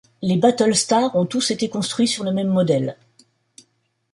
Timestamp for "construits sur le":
1.69-2.31